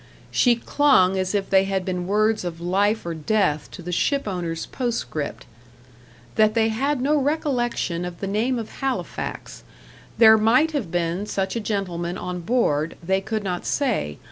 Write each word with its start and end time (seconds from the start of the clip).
She 0.31 0.55
clung 0.55 1.15
as 1.19 1.35
if 1.35 1.51
they 1.51 1.65
had 1.65 1.85
been 1.85 2.07
words 2.07 2.43
of 2.43 2.59
life 2.59 3.05
or 3.05 3.13
death 3.13 3.69
to 3.69 3.83
the 3.83 3.91
ship 3.91 4.27
owner's 4.27 4.65
postscript 4.65 5.45
"that 6.37 6.55
they 6.55 6.69
had 6.69 6.99
no 7.01 7.19
recollection 7.21 8.03
of 8.03 8.19
the 8.19 8.25
name 8.25 8.57
of 8.57 8.77
Halifax; 8.77 9.63
there 10.17 10.39
might 10.39 10.71
have 10.71 10.89
been 10.89 11.27
such 11.27 11.55
a 11.55 11.59
gentleman 11.59 12.17
on 12.17 12.39
board 12.39 12.97
they 13.03 13.21
could 13.21 13.43
not 13.43 13.63
say. 13.63 14.17